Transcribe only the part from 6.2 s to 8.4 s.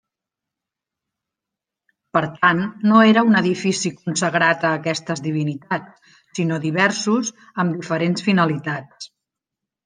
sinó diversos, amb diferents